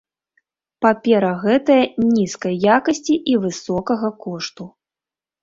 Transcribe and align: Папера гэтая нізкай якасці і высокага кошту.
Папера 0.85 1.29
гэтая 1.43 1.83
нізкай 2.15 2.57
якасці 2.77 3.15
і 3.35 3.37
высокага 3.45 4.13
кошту. 4.27 4.63